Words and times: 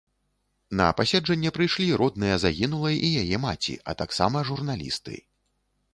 На 0.79 0.87
паседжанне 1.01 1.51
прыйшлі 1.57 1.89
родныя 2.01 2.39
загінулай 2.45 2.97
і 3.11 3.15
яе 3.25 3.37
маці, 3.47 3.79
а 3.89 3.99
таксама 4.03 4.37
журналісты. 4.53 5.15